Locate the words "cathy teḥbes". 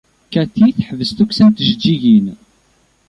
0.33-1.09